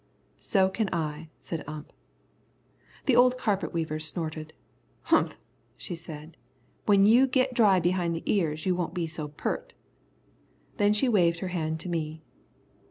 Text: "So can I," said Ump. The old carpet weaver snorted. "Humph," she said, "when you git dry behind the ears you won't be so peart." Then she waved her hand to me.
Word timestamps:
"So 0.39 0.67
can 0.67 0.89
I," 0.91 1.29
said 1.39 1.63
Ump. 1.67 1.93
The 3.05 3.15
old 3.15 3.37
carpet 3.37 3.71
weaver 3.71 3.99
snorted. 3.99 4.51
"Humph," 5.03 5.37
she 5.77 5.93
said, 5.93 6.37
"when 6.87 7.05
you 7.05 7.27
git 7.27 7.53
dry 7.53 7.79
behind 7.79 8.15
the 8.15 8.23
ears 8.25 8.65
you 8.65 8.73
won't 8.73 8.95
be 8.95 9.05
so 9.05 9.27
peart." 9.27 9.75
Then 10.77 10.91
she 10.91 11.07
waved 11.07 11.37
her 11.41 11.49
hand 11.49 11.79
to 11.81 11.89
me. 11.89 12.23